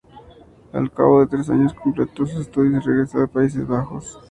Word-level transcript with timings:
Al 0.73 0.91
cabo 0.91 1.19
de 1.19 1.27
tres 1.27 1.47
años 1.51 1.75
completó 1.75 2.25
sus 2.25 2.41
estudios 2.41 2.83
y 2.83 2.87
regresó 2.87 3.19
a 3.19 3.21
los 3.21 3.29
Países 3.29 3.67
Bajos. 3.67 4.17